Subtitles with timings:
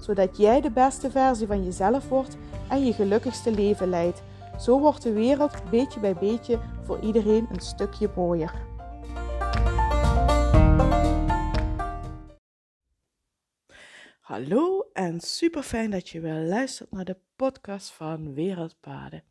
[0.00, 2.36] zodat jij de beste versie van jezelf wordt
[2.68, 4.22] en je gelukkigste leven leidt.
[4.58, 8.68] Zo wordt de wereld beetje bij beetje voor iedereen een stukje mooier.
[14.20, 19.22] Hallo en super fijn dat je weer luistert naar de podcast van Wereldpaden.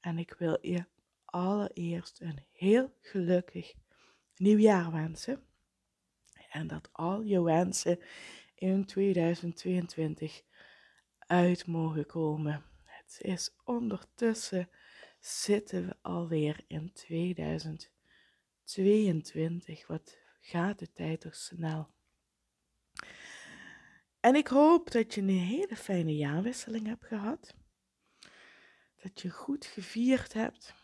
[0.00, 0.84] En ik wil je
[1.24, 3.74] allereerst een heel gelukkig
[4.36, 5.42] nieuwjaar wensen.
[6.50, 7.98] En dat al je wensen
[8.58, 10.42] in 2022
[11.18, 12.64] uit mogen komen.
[12.84, 14.68] Het is ondertussen
[15.26, 19.86] zitten we alweer in 2022.
[19.86, 21.88] Wat gaat de tijd toch snel?
[24.20, 27.54] En ik hoop dat je een hele fijne jaarwisseling hebt gehad.
[29.02, 30.74] Dat je goed gevierd hebt.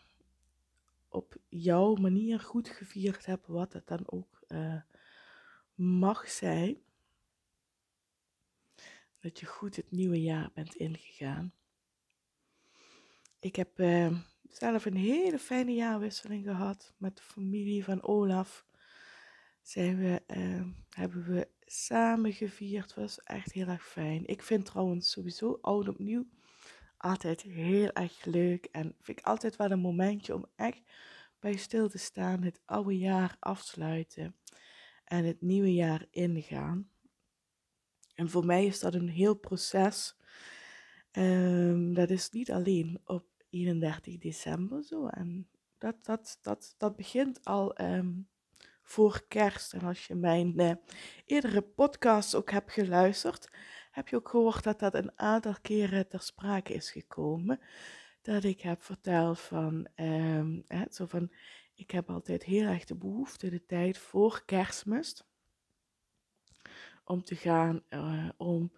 [1.09, 4.81] Op jouw manier goed gevierd hebt, wat het dan ook uh,
[5.75, 6.77] mag zijn.
[9.23, 11.53] Dat je goed het nieuwe jaar bent ingegaan.
[13.39, 14.17] Ik heb uh,
[14.49, 18.65] zelf een hele fijne jaarwisseling gehad met de familie van Olaf.
[19.73, 22.93] We, uh, hebben we samen gevierd.
[22.93, 24.25] Was echt heel erg fijn.
[24.25, 26.25] Ik vind trouwens sowieso oud opnieuw
[26.97, 28.65] altijd heel erg leuk.
[28.65, 30.81] En vind ik altijd wel een momentje om echt
[31.39, 32.43] bij stil te staan.
[32.43, 34.35] Het oude jaar afsluiten
[35.03, 36.92] en het nieuwe jaar ingaan.
[38.13, 40.15] En voor mij is dat een heel proces.
[41.11, 45.07] Um, dat is niet alleen op 31 december zo.
[45.07, 45.47] En
[45.77, 48.27] dat, dat, dat, dat begint al um,
[48.81, 49.73] voor kerst.
[49.73, 50.71] En als je mijn uh,
[51.25, 53.49] eerdere podcast ook hebt geluisterd,
[53.91, 57.59] heb je ook gehoord dat dat een aantal keren ter sprake is gekomen.
[58.21, 61.31] Dat ik heb verteld van, um, hè, zo van
[61.75, 65.23] ik heb altijd heel erg de behoefte, de tijd voor kerstmis,
[67.03, 68.71] om te gaan, uh, om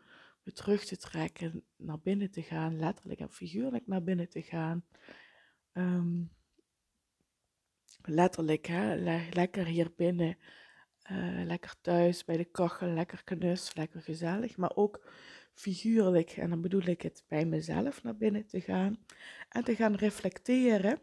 [0.44, 4.86] me terug te trekken, naar binnen te gaan, letterlijk en figuurlijk naar binnen te gaan.
[5.74, 6.32] Um,
[8.02, 10.38] letterlijk, hè, le lekker hier binnen,
[11.12, 15.10] uh, lekker thuis bij de kachel, lekker knus, lekker gezellig, maar ook
[15.54, 19.06] figuurlijk, en dan bedoel ik het bij mezelf naar binnen te gaan
[19.50, 21.02] en te gaan reflecteren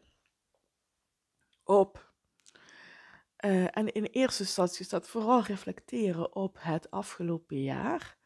[1.65, 2.12] op.
[3.45, 8.17] Uh, en in eerste instantie is dat vooral reflecteren op het afgelopen jaar.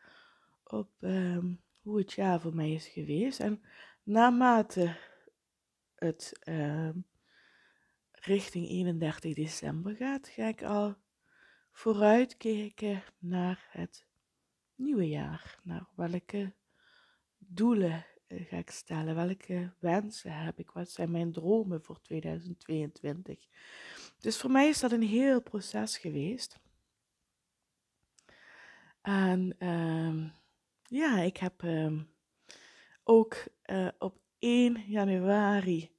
[0.65, 1.39] Op uh,
[1.83, 3.41] hoe het jaar voor mij is geweest.
[3.41, 3.63] En
[4.03, 4.97] naarmate
[5.95, 6.91] het uh,
[8.13, 10.97] richting 31 december gaat, ga ik al
[11.73, 14.07] vooruitkijken naar het
[14.75, 15.61] nieuwe jaar.
[15.63, 16.53] Naar welke
[17.39, 19.15] doelen eh, ga ik stellen?
[19.15, 20.71] Welke wensen heb ik?
[20.71, 23.39] Wat zijn mijn dromen voor 2022?
[24.19, 26.59] Dus voor mij is dat een heel proces geweest.
[29.03, 30.31] En uh,
[30.83, 32.01] ja, ik heb uh,
[33.05, 35.95] ook uh, op 1 januari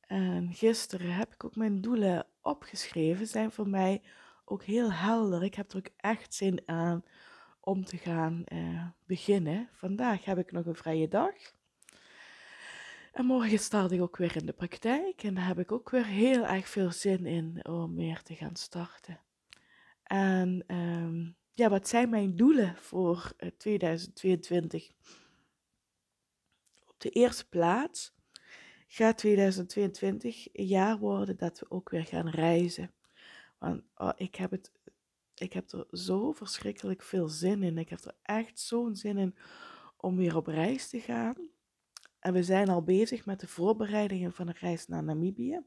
[0.00, 3.26] en gisteren heb ik ook mijn doelen opgeschreven.
[3.26, 4.02] Zijn voor mij
[4.44, 5.42] ook heel helder.
[5.42, 7.04] Ik heb er ook echt zin aan
[7.64, 9.68] om te gaan uh, beginnen.
[9.72, 11.34] Vandaag heb ik nog een vrije dag.
[13.12, 15.22] En morgen start ik ook weer in de praktijk.
[15.22, 18.56] En daar heb ik ook weer heel erg veel zin in om weer te gaan
[18.56, 19.20] starten.
[20.02, 24.88] En um, ja, wat zijn mijn doelen voor 2022?
[24.88, 24.94] Eh,
[26.86, 28.14] Op de eerste plaats
[28.86, 32.92] gaat 2022 een jaar worden dat we ook weer gaan reizen.
[33.58, 34.72] Want oh, ik, heb het,
[35.42, 37.78] ik heb er zo verschrikkelijk veel zin in.
[37.78, 39.36] Ik heb er echt zo'n zin in
[39.96, 41.36] om weer op reis te gaan.
[42.18, 45.60] En we zijn al bezig met de voorbereidingen van een reis naar Namibië.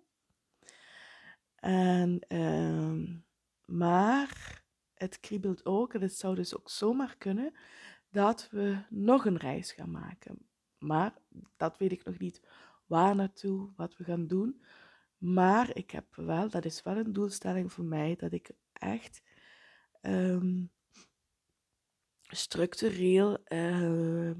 [1.55, 3.15] En, uh,
[3.65, 4.63] maar
[4.93, 7.53] het kriebelt ook, en het zou dus ook zomaar kunnen,
[8.09, 10.47] dat we nog een reis gaan maken.
[10.77, 11.13] Maar
[11.57, 12.41] dat weet ik nog niet
[12.85, 14.61] waar naartoe, wat we gaan doen.
[15.17, 19.21] Maar ik heb wel, dat is wel een doelstelling voor mij, dat ik echt
[20.07, 20.71] um,
[22.27, 24.31] structureel uh,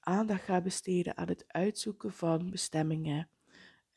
[0.00, 3.28] aandacht ga besteden aan het uitzoeken van bestemmingen.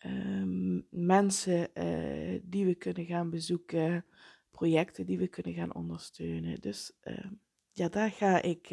[0.05, 4.05] Um, mensen uh, die we kunnen gaan bezoeken,
[4.51, 6.61] projecten die we kunnen gaan ondersteunen.
[6.61, 7.25] Dus uh,
[7.71, 8.69] ja, daar ga ik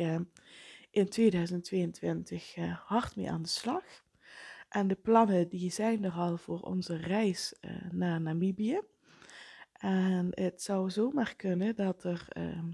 [0.90, 3.84] in 2022 uh, hard mee aan de slag.
[4.68, 7.54] En de plannen die zijn er al voor onze reis
[7.90, 8.80] naar Namibië.
[9.82, 12.64] En het zou zomaar kunnen dat er uh,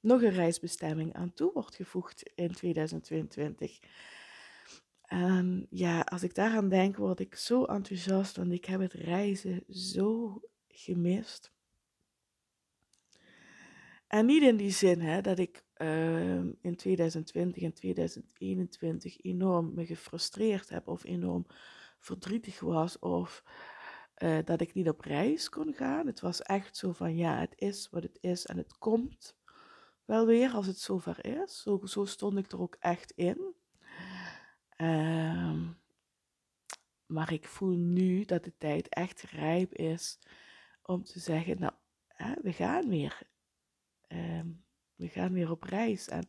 [0.00, 3.78] nog een reisbestemming aan toe wordt gevoegd in 2022.
[5.02, 9.64] En ja, als ik daaraan denk, word ik zo enthousiast, want ik heb het reizen
[9.68, 11.52] zo gemist.
[14.06, 15.64] En niet in die zin hè, dat ik
[16.60, 21.46] in 2020 en 2021 enorm me gefrustreerd heb of enorm
[21.98, 23.44] verdrietig was of
[24.22, 26.06] uh, dat ik niet op reis kon gaan.
[26.06, 29.36] Het was echt zo van ja, het is wat het is en het komt
[30.04, 31.62] wel weer als het zover is.
[31.62, 33.54] Zo, zo stond ik er ook echt in.
[34.76, 35.80] Um,
[37.06, 40.18] maar ik voel nu dat de tijd echt rijp is
[40.82, 41.72] om te zeggen, nou,
[42.06, 43.20] hè, we gaan weer.
[44.08, 44.64] Um,
[44.94, 46.08] we gaan weer op reis.
[46.08, 46.28] En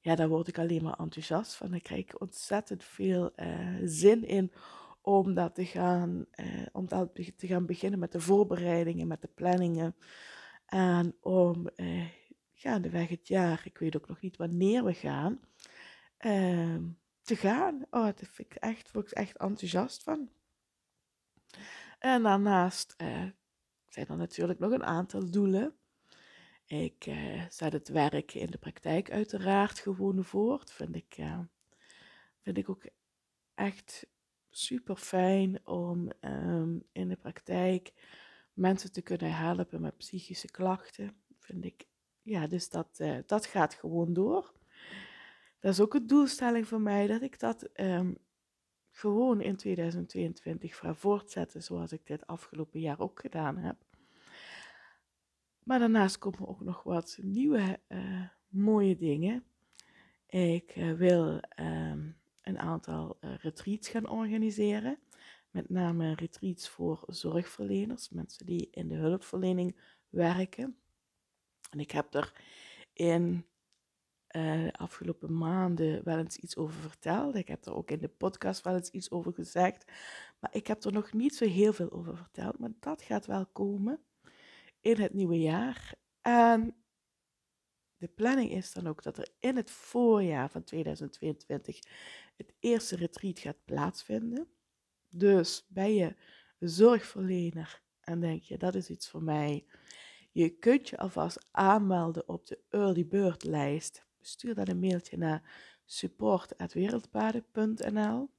[0.00, 1.70] ja, daar word ik alleen maar enthousiast van.
[1.70, 4.52] Daar krijg ik ontzettend veel uh, zin in
[5.00, 9.96] om dat te gaan, uh, om te gaan beginnen met de voorbereidingen, met de planningen.
[10.66, 12.08] En om uh,
[12.52, 15.40] gaandeweg het jaar, ik weet ook nog niet wanneer we gaan,
[16.20, 16.76] uh,
[17.22, 17.82] te gaan.
[17.90, 20.30] Oh, daar vind ik echt, word ik echt enthousiast van.
[21.98, 22.94] En daarnaast
[23.88, 25.78] zijn er natuurlijk nog een aantal doelen.
[26.68, 30.70] Ik uh, zet het werk in de praktijk uiteraard gewoon voort.
[30.72, 31.40] Vind ik, uh,
[32.40, 32.82] vind ik ook
[33.54, 34.06] echt
[34.58, 37.92] super fijn om um, in de praktijk
[38.52, 41.16] mensen te kunnen helpen met psychische klachten.
[41.38, 41.86] Vind ik,
[42.22, 44.52] ja, dus dat, uh, dat gaat gewoon door.
[45.60, 48.18] Dat is ook een doelstelling voor mij dat ik dat um,
[48.90, 53.76] gewoon in 2022 ga voortzetten zoals ik dit afgelopen jaar ook gedaan heb.
[55.62, 59.44] Maar daarnaast komen ook nog wat nieuwe uh, mooie dingen.
[60.26, 62.16] Ik uh, wil um,
[62.48, 64.98] een aantal uh, retreats gaan organiseren.
[65.50, 70.78] Met name retreats voor zorgverleners, mensen die in de hulpverlening werken.
[71.70, 72.32] En ik heb er
[72.92, 73.46] in
[74.28, 77.34] de afgelopen maanden wel eens iets over verteld.
[77.34, 79.92] Ik heb er ook in de podcast wel eens iets over gezegd.
[80.38, 82.58] Maar ik heb er nog niet zo heel veel over verteld.
[82.58, 84.00] Maar dat gaat wel komen
[84.80, 85.94] in het nieuwe jaar.
[86.22, 86.76] En
[87.96, 91.80] de planning is dan ook dat er in het voorjaar van 2022
[92.38, 94.48] het eerste retreat gaat plaatsvinden.
[95.08, 96.16] Dus ben je
[96.58, 99.66] zorgverlener en denk je dat is iets voor mij.
[100.32, 104.06] Je kunt je alvast aanmelden op de Early Bird lijst.
[104.20, 108.30] Stuur dan een mailtje naar support.wereldpaden.nl.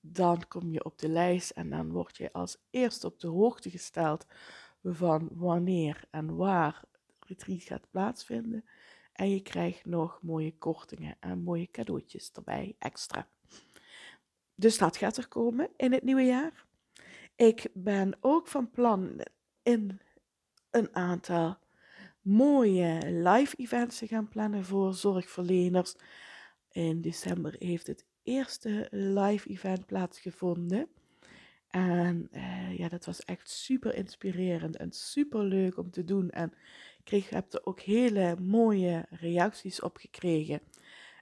[0.00, 3.70] Dan kom je op de lijst en dan word je als eerste op de hoogte
[3.70, 4.26] gesteld
[4.82, 6.84] van wanneer en waar
[7.18, 8.64] het retreat gaat plaatsvinden.
[9.16, 13.28] En je krijgt nog mooie kortingen en mooie cadeautjes erbij extra.
[14.54, 16.66] Dus dat gaat er komen in het nieuwe jaar.
[17.36, 19.20] Ik ben ook van plan
[19.62, 20.00] in
[20.70, 21.58] een aantal
[22.20, 25.94] mooie live events te gaan plannen voor zorgverleners.
[26.70, 30.88] In december heeft het eerste live event plaatsgevonden.
[31.70, 36.30] En uh, ja, dat was echt super inspirerend en super leuk om te doen.
[36.30, 36.52] En
[36.98, 40.60] ik kreeg, heb er ook hele mooie reacties op gekregen.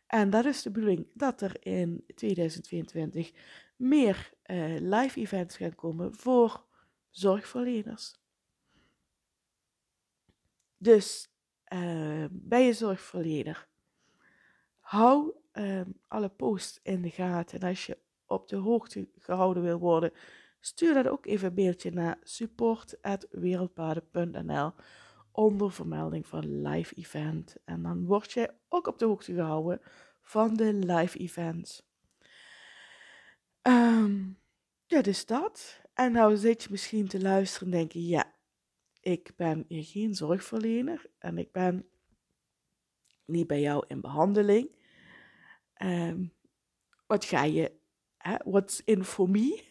[0.06, 3.32] En dat is de bedoeling dat er in 2022
[3.76, 6.64] meer uh, live events gaan komen voor
[7.10, 8.14] zorgverleners.
[10.76, 11.28] Dus
[11.68, 13.68] uh, ben je zorgverlener?
[14.78, 15.34] Hou
[16.08, 17.60] alle posts in de gaten.
[17.60, 17.98] En als je
[18.34, 20.12] op de hoogte gehouden wil worden,
[20.60, 24.72] stuur dat ook even een mailtje naar support.wereldpaden.nl
[25.32, 27.56] onder vermelding van live event.
[27.64, 29.80] En dan word je ook op de hoogte gehouden
[30.20, 31.82] van de live events.
[33.62, 34.38] Um,
[34.86, 35.80] ja, dus dat.
[35.94, 38.34] En nou zit je misschien te luisteren en denk je, ja,
[39.00, 41.88] ik ben geen zorgverlener en ik ben
[43.24, 44.82] niet bij jou in behandeling.
[45.82, 46.32] Um,
[47.06, 47.72] wat ga je,
[48.28, 49.62] hè, what's in for me?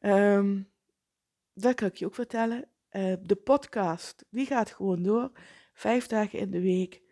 [0.00, 0.70] um,
[1.54, 2.68] dat kan ik je ook vertellen.
[2.90, 5.32] Uh, de podcast, die gaat gewoon door.
[5.72, 7.02] Vijf dagen in de week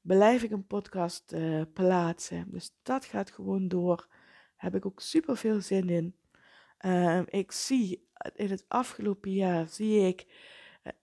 [0.00, 2.46] blijf ik een podcast uh, plaatsen.
[2.50, 4.08] Dus dat gaat gewoon door.
[4.56, 6.16] Heb ik ook super veel zin in.
[6.80, 10.26] Uh, ik zie in het afgelopen jaar zie ik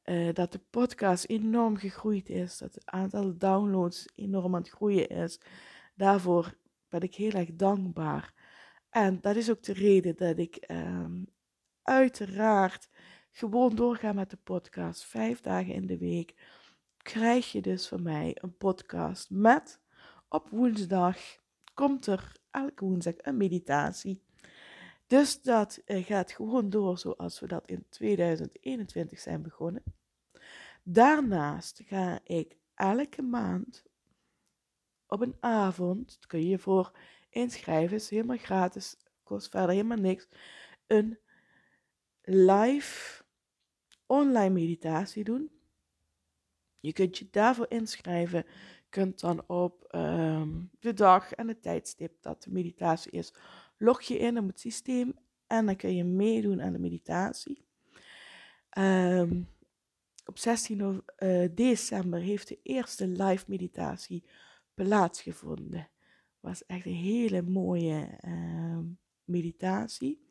[0.05, 2.57] uh, dat de podcast enorm gegroeid is.
[2.57, 5.41] Dat het aantal downloads enorm aan het groeien is.
[5.95, 6.57] Daarvoor
[6.89, 8.33] ben ik heel erg dankbaar.
[8.89, 11.27] En dat is ook de reden dat ik um,
[11.81, 12.89] uiteraard
[13.31, 15.05] gewoon doorga met de podcast.
[15.05, 16.35] Vijf dagen in de week.
[16.97, 19.79] krijg je dus van mij een podcast met
[20.29, 21.17] op woensdag
[21.73, 24.21] komt er elke woensdag een meditatie.
[25.07, 29.83] Dus dat eh, gaat gewoon door zoals we dat in 2021 zijn begonnen.
[30.83, 33.83] Daarnaast ga ik elke maand
[35.07, 36.91] op een avond, kun je je voor
[37.29, 40.27] inschrijven, is helemaal gratis, kost verder helemaal niks,
[40.87, 41.19] een
[42.21, 43.23] live
[44.05, 45.51] online meditatie doen.
[46.79, 48.45] Je kunt je daarvoor inschrijven.
[48.89, 53.33] Kunt dan op ehm, de dag en het tijdstip dat de meditatie is,
[53.77, 55.13] log je in op het systeem
[55.47, 57.65] en dan kun je meedoen aan de meditatie.
[58.77, 59.49] Um,
[60.25, 64.23] op 16 uh, december heeft de eerste live meditatie
[64.73, 65.89] plaatsgevonden.
[66.39, 68.79] Was echt een hele mooie uh,
[69.23, 70.27] meditatie.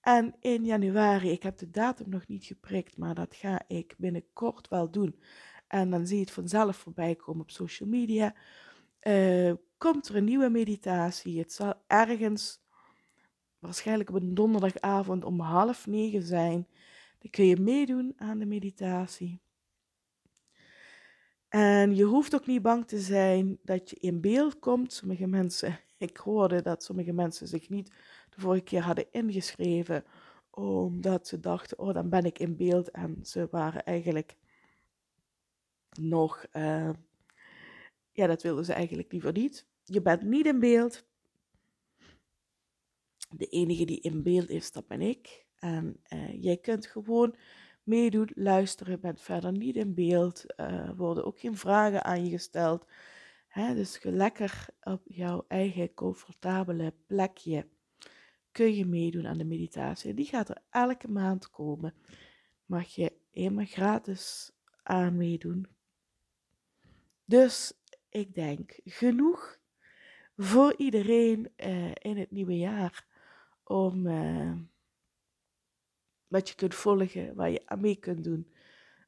[0.00, 4.68] En in januari, ik heb de datum nog niet geprikt, maar dat ga ik binnenkort
[4.68, 5.20] wel doen.
[5.66, 8.34] En dan zie je het vanzelf voorbij komen op social media.
[9.02, 11.38] Uh, komt er een nieuwe meditatie.
[11.38, 12.60] Het zal ergens,
[13.58, 16.68] waarschijnlijk op een donderdagavond om half negen zijn.
[17.18, 19.40] Dan kun je meedoen aan de meditatie.
[21.52, 24.92] En je hoeft ook niet bang te zijn dat je in beeld komt.
[24.92, 27.88] Sommige mensen, ik hoorde dat sommige mensen zich niet
[28.30, 30.04] de vorige keer hadden ingeschreven,
[30.50, 32.90] omdat ze dachten, oh dan ben ik in beeld.
[32.90, 34.36] En ze waren eigenlijk
[36.00, 36.90] nog, uh,
[38.12, 39.66] ja dat wilden ze eigenlijk liever niet.
[39.84, 41.04] Je bent niet in beeld.
[43.30, 45.46] De enige die in beeld is, dat ben ik.
[45.58, 47.36] En uh, jij kunt gewoon
[47.82, 50.44] meedoen, luisteren, bent verder niet in beeld.
[50.56, 52.86] Uh, worden ook geen vragen aan je gesteld.
[53.48, 57.66] Hè, dus lekker op jouw eigen comfortabele plekje
[58.52, 60.14] kun je meedoen aan de meditatie.
[60.14, 61.94] Die gaat er elke maand komen.
[62.66, 65.66] Mag je helemaal gratis aan meedoen.
[67.24, 67.72] Dus
[68.08, 69.58] ik denk genoeg
[70.36, 73.06] voor iedereen uh, in het nieuwe jaar
[73.64, 74.52] om uh,
[76.32, 78.52] wat je kunt volgen, waar je aan mee kunt doen,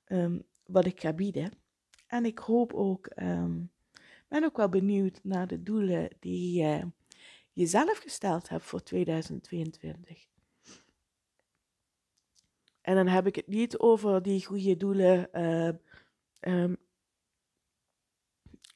[0.07, 1.52] um, wat ik ga bieden.
[2.07, 3.71] En ik hoop ook, um,
[4.28, 6.62] ben ook wel benieuwd naar de doelen die
[7.52, 10.26] je zelf gesteld hebt voor 2022.
[12.81, 15.28] En dan heb ik het niet over die goede doelen,
[16.40, 16.76] um,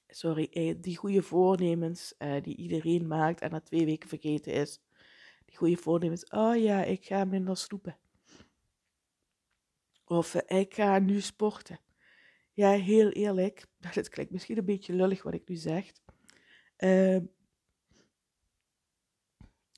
[0.08, 4.80] sorry, eh, die goede voornemens uh, die iedereen maakt en na twee weken vergeten is.
[5.44, 7.96] Die goede voornemens, oh ja, ik ga minder snoepen.
[10.08, 11.80] Of uh, ik ga nu sporten.
[12.52, 15.92] Ja, heel eerlijk, het klinkt misschien een beetje lullig wat ik nu zeg.
[16.78, 17.18] Uh,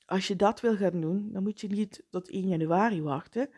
[0.07, 3.51] als je dat wil gaan doen, dan moet je niet tot 1 januari wachten.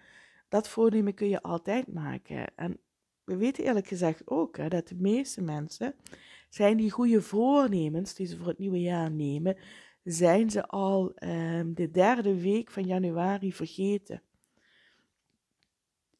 [0.48, 2.56] Dat voornemen kun je altijd maken.
[2.56, 2.78] En
[3.24, 5.94] we weten eerlijk gezegd ook hè, dat de meeste mensen
[6.48, 9.56] zijn die goede voornemens die ze voor het nieuwe jaar nemen,
[10.02, 14.22] zijn ze al um, de derde week van januari vergeten.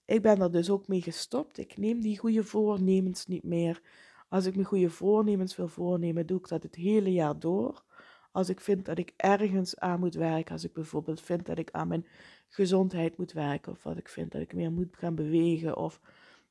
[0.04, 1.58] Ik ben er dus ook mee gestopt.
[1.58, 3.82] Ik neem die goede voornemens niet meer.
[4.28, 7.84] Als ik me goede voornemens wil voornemen, doe ik dat het hele jaar door.
[8.32, 11.70] Als ik vind dat ik ergens aan moet werken, als ik bijvoorbeeld vind dat ik
[11.70, 12.06] aan mijn
[12.48, 16.00] gezondheid moet werken, of wat ik vind dat ik meer moet gaan bewegen, of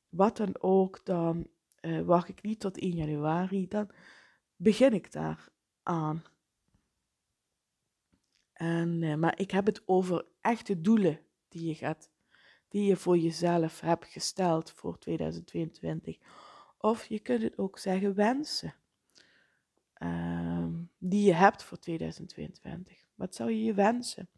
[0.08, 1.46] wat dan ook, dan
[1.80, 3.90] uh, wacht ik niet tot 1 januari, dan
[4.56, 5.48] begin ik daar
[5.82, 6.22] aan.
[8.52, 12.10] En, uh, maar ik heb het over echte doelen die je gaat,
[12.72, 16.18] die je voor jezelf hebt gesteld voor 2022.
[16.78, 18.74] Of je kunt het ook zeggen wensen
[20.02, 23.04] um, die je hebt voor 2022.
[23.14, 24.28] Wat zou je je wensen?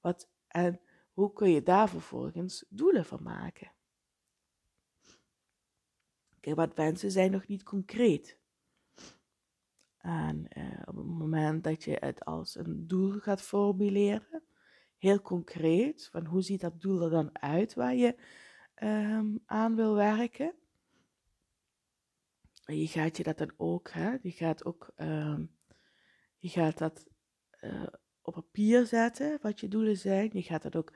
[0.00, 0.80] Wat, en
[1.12, 3.72] hoe kun je daar vervolgens doelen van maken?
[6.40, 8.38] Kijk, wat wensen zijn nog niet concreet.
[9.98, 14.42] En uh, op het moment dat je het als een doel gaat formuleren,
[14.98, 18.16] heel concreet, van hoe ziet dat doel er dan uit waar je
[18.82, 20.54] um, aan wil werken,
[22.66, 25.50] en je gaat je dat dan ook, hè, je gaat ook, um,
[26.38, 27.06] je gaat dat
[27.60, 27.86] uh,
[28.22, 30.30] op papier zetten, wat je doelen zijn.
[30.32, 30.92] Je gaat dat ook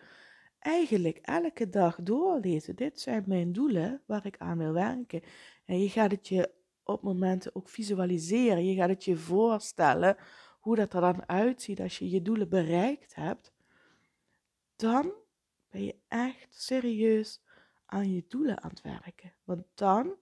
[0.58, 2.76] eigenlijk elke dag doorlezen.
[2.76, 5.22] Dit zijn mijn doelen waar ik aan wil werken.
[5.64, 6.50] En je gaat het je
[6.84, 8.64] op momenten ook visualiseren.
[8.64, 10.16] Je gaat het je voorstellen
[10.60, 13.52] hoe dat er dan uitziet als je je doelen bereikt hebt.
[14.80, 15.12] Dan
[15.68, 17.42] ben je echt serieus
[17.86, 19.32] aan je doelen aan het werken.
[19.44, 20.16] Want dan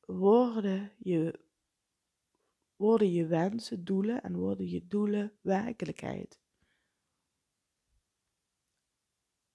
[0.00, 1.40] worden je,
[2.76, 6.40] worden je wensen doelen en worden je doelen werkelijkheid.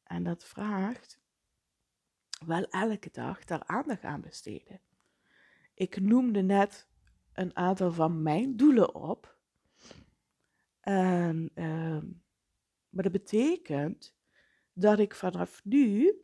[0.03, 1.19] En dat vraagt
[2.45, 4.81] wel elke dag daar aandacht aan besteden.
[5.73, 6.89] ik noemde net
[7.33, 9.39] een aantal van mijn doelen op.
[10.79, 12.05] En, ehm,
[12.91, 14.15] maar dat betekent
[14.73, 16.15] dat ik vanaf nu,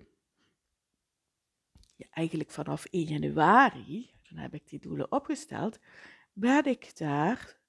[1.95, 5.79] ja, eigenlijk vanaf 1 januari, toen heb ik die doelen opgesteld,
[6.33, 7.59] ben ik daar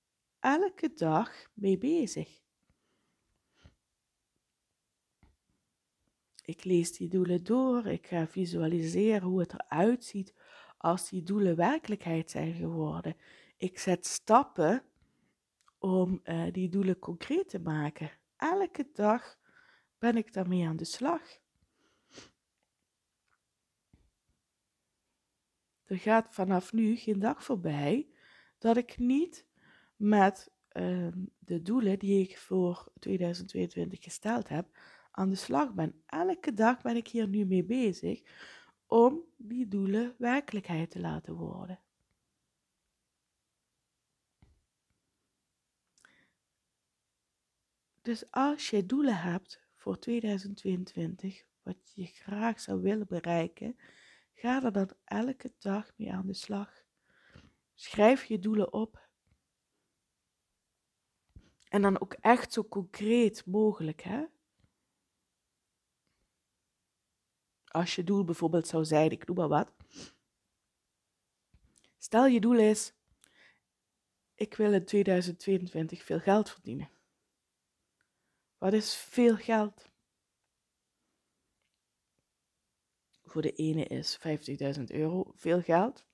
[0.40, 2.40] elke dag mee bezig.
[6.44, 10.34] Ik lees die doelen door, ik ga visualiseren hoe het eruit ziet
[10.78, 13.16] als die doelen werkelijkheid zijn geworden.
[13.56, 14.82] Ik zet stappen
[15.78, 18.10] om uh, die doelen concreet te maken.
[18.38, 19.38] Elke dag
[19.98, 21.22] ben ik daarmee aan de slag.
[25.84, 28.08] Er gaat vanaf nu geen dag voorbij
[28.58, 29.46] dat ik niet
[29.96, 34.78] met uh, de doelen die ik voor 2022 gesteld heb
[35.10, 36.02] aan de slag ben.
[36.06, 38.22] Elke dag ben ik hier nu mee bezig
[38.86, 41.80] om die doelen werkelijkheid te laten worden.
[48.08, 53.78] Dus als je doelen hebt voor 2022, wat je graag zou willen bereiken,
[54.34, 56.82] ga er dan elke dag mee aan de slag.
[57.74, 59.08] Schrijf je doelen op.
[61.68, 64.24] En dan ook echt zo concreet mogelijk, hè?
[67.64, 69.72] Als je doel bijvoorbeeld zou zijn, ik noem maar wat.
[71.98, 72.94] Stel je doel is,
[74.34, 76.96] ik wil in 2022 veel geld verdienen.
[78.58, 79.90] Wat is veel geld?
[83.24, 84.18] Voor de ene is
[84.78, 86.06] 50.000 euro veel geld,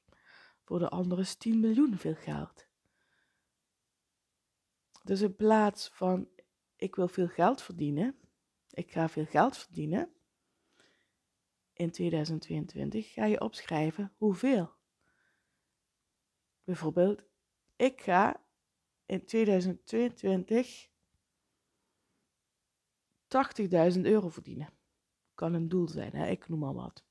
[0.63, 2.67] voor de andere is 10 miljoen veel geld.
[5.03, 6.29] Dus in plaats van
[6.77, 8.19] ik wil veel geld verdienen,
[8.71, 10.15] ik ga veel geld verdienen,
[11.73, 14.73] in 2022 ga je opschrijven hoeveel.
[16.65, 17.23] Bijvoorbeeld,
[17.77, 18.45] ik ga
[19.07, 20.93] in 2022
[23.35, 24.73] 80.000 euro verdienen.
[25.35, 26.27] Kan een doel zijn, hè?
[26.27, 27.05] ik noem maar wat.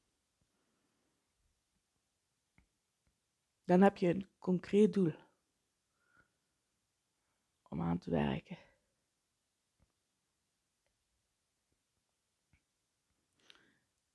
[3.63, 5.13] Dan heb je een concreet doel
[7.69, 8.57] om aan te werken.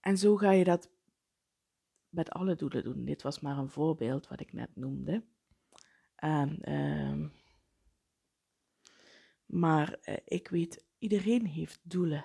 [0.00, 0.90] En zo ga je dat
[2.08, 3.04] met alle doelen doen.
[3.04, 5.24] Dit was maar een voorbeeld wat ik net noemde.
[6.14, 7.28] Ehm,
[9.46, 12.24] maar uh, ik weet, iedereen heeft doelen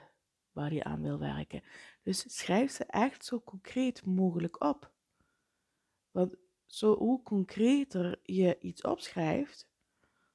[0.51, 1.63] waar hij aan wil werken.
[2.03, 4.91] Dus schrijf ze echt zo concreet mogelijk op.
[6.11, 9.67] Want zo, hoe concreter je iets opschrijft,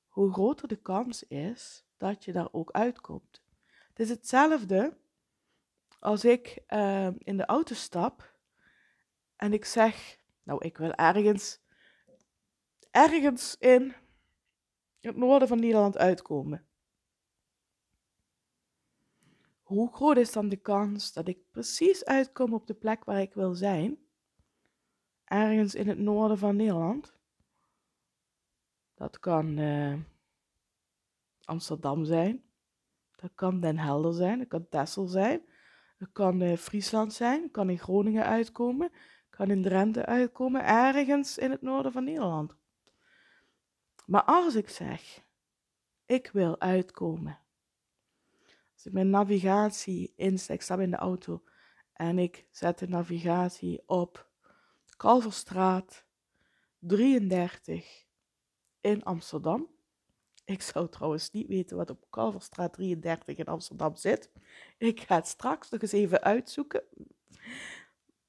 [0.09, 3.43] hoe groter de kans is dat je daar ook uitkomt.
[3.89, 4.97] Het is hetzelfde
[5.99, 8.37] als ik uh, in de auto stap
[9.37, 11.61] en ik zeg, nou, ik wil ergens,
[12.91, 13.95] ergens in
[15.01, 16.68] het noorden van Nederland uitkomen.
[19.69, 23.35] Hoe groot is dan de kans dat ik precies uitkom op de plek waar ik
[23.35, 23.99] wil zijn?
[25.25, 27.15] Ergens in het noorden van Nederland.
[28.95, 29.95] Dat kan uh,
[31.45, 32.45] Amsterdam zijn.
[33.17, 34.39] Dat kan Den Helder zijn.
[34.39, 35.43] Dat kan Texel zijn.
[35.97, 38.93] Het kan uh, Friesland zijn, kan in Groningen uitkomen,
[39.31, 42.57] kan in Drenthe uitkomen, ergens in het noorden van Nederland.
[44.07, 45.25] Maar als ik zeg,
[46.07, 47.39] ik wil uitkomen.
[48.85, 51.43] Ik mijn navigatie inzet, ik sta in de auto
[51.93, 54.31] en ik zet de navigatie op
[54.97, 56.05] Kalverstraat
[56.79, 58.07] 33
[58.81, 59.69] in Amsterdam.
[60.45, 64.31] Ik zou trouwens niet weten wat op Kalverstraat 33 in Amsterdam zit.
[64.79, 66.83] Ik ga het straks nog eens even uitzoeken.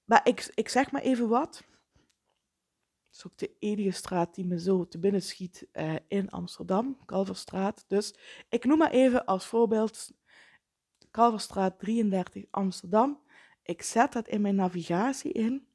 [0.05, 1.57] Maar ik, ik zeg maar even wat.
[3.07, 7.05] Het is ook de enige straat die me zo te binnen schiet uh, in Amsterdam,
[7.05, 7.85] Kalverstraat.
[7.87, 8.15] Dus
[8.49, 10.11] ik noem maar even als voorbeeld
[11.11, 13.19] Kalverstraat 33 Amsterdam.
[13.63, 15.67] Ik zet dat in mijn navigatie in.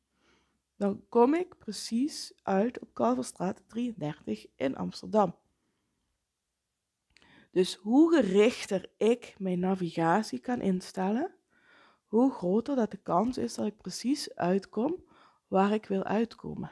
[0.77, 5.37] Dan kom ik precies uit op Kalverstraat 33 in Amsterdam.
[7.51, 11.35] Dus hoe gerichter ik mijn navigatie kan instellen,
[12.07, 15.05] hoe groter dat de kans is dat ik precies uitkom
[15.49, 16.71] waar ik wil uitkomen.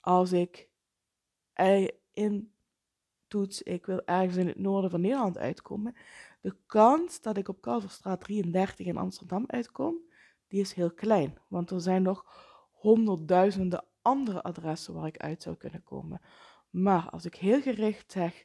[0.00, 0.68] Als ik
[2.12, 2.53] in
[3.34, 5.94] toets, ik wil ergens in het noorden van Nederland uitkomen,
[6.40, 9.96] de kans dat ik op Kalverstraat 33 in Amsterdam uitkom,
[10.48, 11.38] die is heel klein.
[11.48, 12.24] Want er zijn nog
[12.72, 16.20] honderdduizenden andere adressen waar ik uit zou kunnen komen.
[16.70, 18.44] Maar als ik heel gericht zeg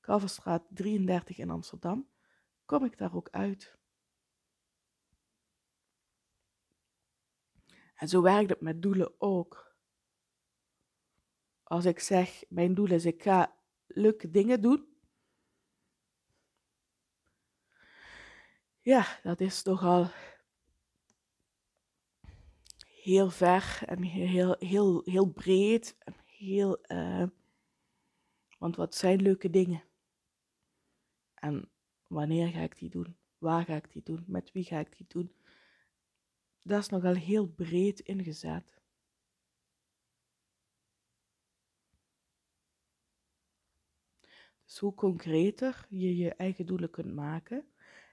[0.00, 2.08] Kalverstraat 33 in Amsterdam,
[2.64, 3.76] kom ik daar ook uit.
[7.94, 9.76] En zo werkt het met doelen ook.
[11.62, 13.56] Als ik zeg, mijn doel is, ik ga
[13.88, 14.86] leuke dingen doen.
[18.80, 20.10] Ja, dat is toch al
[23.02, 25.96] heel ver en heel, heel, heel breed.
[25.98, 27.26] En heel, uh,
[28.58, 29.84] want wat zijn leuke dingen?
[31.34, 31.70] En
[32.06, 33.16] wanneer ga ik die doen?
[33.38, 34.24] Waar ga ik die doen?
[34.26, 35.32] Met wie ga ik die doen?
[36.62, 38.77] Dat is nogal heel breed ingezet.
[44.76, 47.64] Hoe concreter je je eigen doelen kunt maken,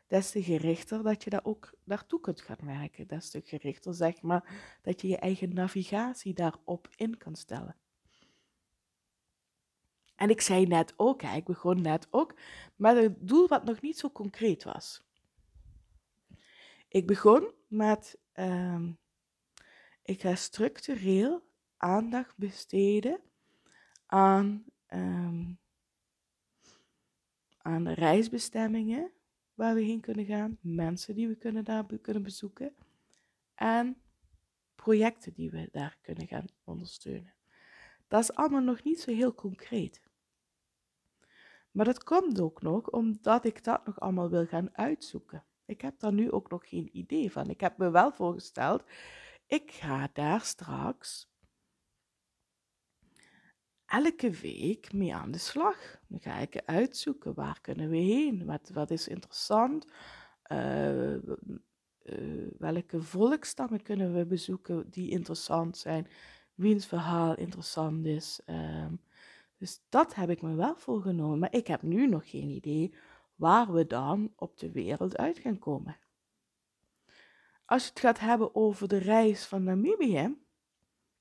[0.07, 3.07] des te gerichter dat je daar ook naartoe kunt gaan werken.
[3.07, 7.75] Des te gerichter zeg maar dat je je eigen navigatie daarop in kan stellen.
[10.15, 12.35] En ik zei net ook, ik begon net ook
[12.75, 15.03] met een doel wat nog niet zo concreet was.
[16.87, 18.87] Ik begon met, uh,
[20.03, 23.19] ik ga structureel aandacht besteden
[24.05, 25.49] aan, uh,
[27.65, 29.11] aan reisbestemmingen
[29.53, 32.75] waar we heen kunnen gaan, mensen die we kunnen daar kunnen bezoeken
[33.55, 33.97] en
[34.75, 37.33] projecten die we daar kunnen gaan ondersteunen.
[38.07, 40.01] Dat is allemaal nog niet zo heel concreet.
[41.71, 45.43] Maar dat komt ook nog omdat ik dat nog allemaal wil gaan uitzoeken.
[45.65, 47.49] Ik heb daar nu ook nog geen idee van.
[47.49, 48.83] Ik heb me wel voorgesteld,
[49.47, 51.29] ik ga daar straks
[53.95, 55.99] elke week mee aan de slag.
[56.07, 59.85] Dan ga ik uitzoeken waar kunnen we heen, wat, wat is interessant,
[60.51, 61.21] uh, uh,
[62.57, 66.07] welke volkstammen kunnen we bezoeken die interessant zijn,
[66.53, 68.39] wiens verhaal interessant is.
[68.45, 68.85] Uh,
[69.57, 72.93] dus dat heb ik me wel voorgenomen, maar ik heb nu nog geen idee
[73.35, 75.97] waar we dan op de wereld uit gaan komen.
[77.65, 80.35] Als je het gaat hebben over de reis van Namibië,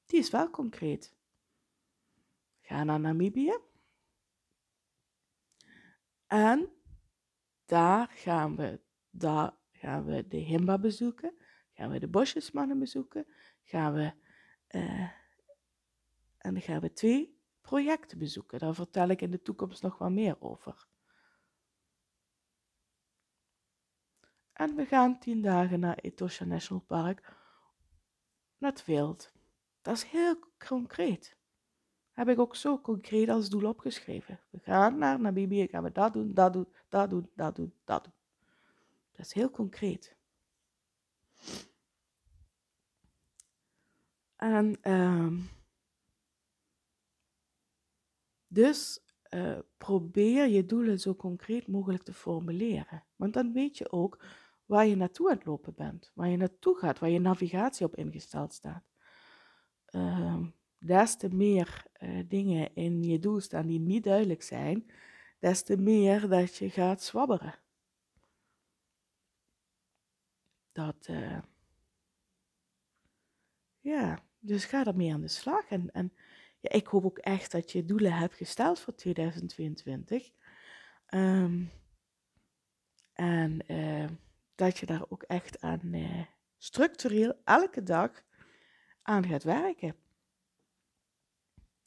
[0.06, 1.14] die is wel concreet.
[2.64, 3.58] Ga naar Namibië.
[6.26, 6.72] En
[7.64, 11.34] daar gaan we, daar gaan we de Himba bezoeken,
[11.72, 13.26] gaan we de bosjesmannen bezoeken,
[13.62, 14.12] gaan we,
[14.68, 15.10] uh,
[16.38, 18.58] en dan gaan we twee projecten bezoeken.
[18.58, 20.86] Daar vertel ik in de toekomst nog wel meer over.
[24.52, 27.36] En we gaan tien dagen naar Etosha National Park,
[28.58, 29.32] naar het wild.
[29.82, 31.42] Dat is heel concreet.
[32.14, 34.40] Heb ik ook zo concreet als doel opgeschreven.
[34.50, 38.04] We gaan naar Namibië, gaan we dat doen, dat doen, dat doen, dat doen, dat
[38.04, 38.12] doen.
[39.12, 40.16] Dat is heel concreet.
[44.36, 45.48] En um,
[48.46, 49.00] dus
[49.30, 53.04] uh, probeer je doelen zo concreet mogelijk te formuleren.
[53.16, 54.24] Want dan weet je ook
[54.66, 57.96] waar je naartoe aan het lopen bent, waar je naartoe gaat, waar je navigatie op
[57.96, 58.84] ingesteld staat.
[59.90, 60.46] Uh,
[60.84, 64.90] des te meer uh, dingen in je doel staan die niet duidelijk zijn,
[65.38, 67.54] des te meer dat je gaat zwabberen.
[70.72, 71.38] Dat, uh,
[73.80, 75.68] ja, dus ga ermee aan de slag.
[75.68, 76.12] En, en
[76.60, 80.30] ja, ik hoop ook echt dat je doelen hebt gesteld voor 2022.
[80.30, 80.30] Um,
[81.06, 81.64] ehm,
[83.12, 84.08] en uh,
[84.54, 85.94] dat je daar ook echt aan
[86.58, 88.24] structureel elke dag
[89.02, 90.03] aan gaat werken.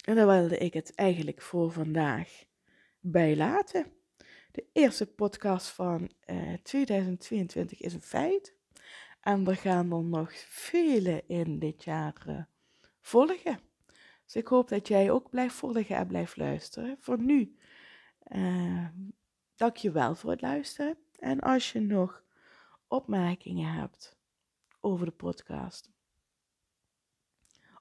[0.07, 2.43] En daar wilde ik het eigenlijk voor vandaag
[2.99, 3.91] bij laten.
[4.51, 8.55] De eerste podcast van uh, eh, 2022 is een feit.
[9.21, 12.47] En er gaan er nog vele in dit jaar
[13.01, 13.59] volgen.
[14.25, 16.97] Dus ik hoop dat jij ook blijft volgen en blijft luisteren.
[16.99, 17.57] Voor nu,
[18.27, 18.87] uh,
[19.55, 20.97] dank je wel voor het luisteren.
[21.15, 22.23] En als je nog
[22.87, 24.17] opmerkingen hebt
[24.79, 25.91] over de podcast,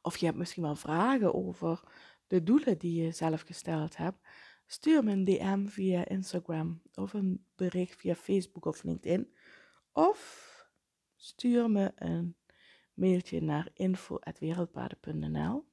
[0.03, 1.83] of je hebt misschien wel vragen over
[2.27, 4.19] de doelen die je zelf gesteld hebt,
[4.67, 9.35] stuur me een DM via Instagram of een bericht via Facebook of LinkedIn.
[9.93, 10.45] Of
[11.17, 12.37] stuur me een
[12.95, 15.65] mailtje naar info.wereldpaden.nl.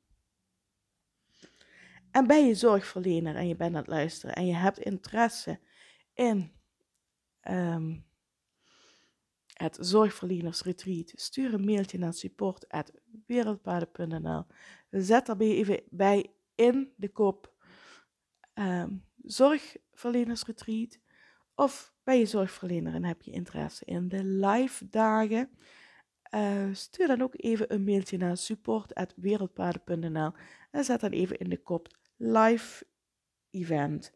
[2.12, 5.60] En ben je zorgverlener en je bent aan het luisteren en je hebt interesse
[6.14, 6.52] in
[7.50, 8.06] um,
[9.54, 14.46] het zorgverlenersretreat, stuur een mailtje naar support.wereldpaden.nl.
[14.90, 17.54] Zet daarbij even bij in de kop
[18.54, 21.00] um, zorgverlenersretreat.
[21.56, 25.50] Of ben je zorgverlener en heb je interesse in de live dagen?
[26.36, 30.32] Uh, stuur dan ook even een mailtje naar support.wereldpaden.nl
[30.72, 31.88] en zet dan even in de kop
[32.18, 32.86] live
[33.50, 34.14] event.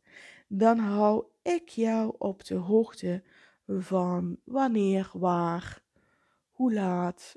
[0.48, 3.24] Dan hou ik jou op de hoogte
[3.68, 5.84] van wanneer, waar,
[6.52, 7.36] hoe laat,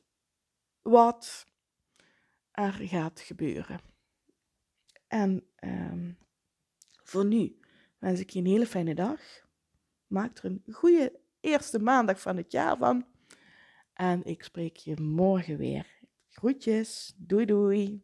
[0.83, 1.47] wat
[2.51, 3.90] er gaat gebeuren.
[5.11, 6.13] En ehm,
[7.03, 7.59] voor nu
[7.99, 9.21] wens ik je een hele fijne dag.
[10.07, 13.07] Maak er een goede eerste maandag van het jaar van.
[13.95, 15.87] En ik spreek je morgen weer.
[16.29, 17.15] Groetjes.
[17.17, 18.03] Doei doei.